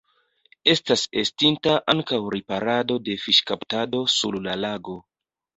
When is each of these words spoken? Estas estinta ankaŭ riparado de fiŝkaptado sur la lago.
Estas 0.71 1.03
estinta 1.23 1.75
ankaŭ 1.93 2.19
riparado 2.37 2.97
de 3.11 3.19
fiŝkaptado 3.27 4.03
sur 4.19 4.43
la 4.49 4.61
lago. 4.67 4.99